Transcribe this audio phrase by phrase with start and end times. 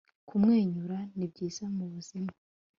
[0.27, 2.31] kumwenyura ni byiza mu buzima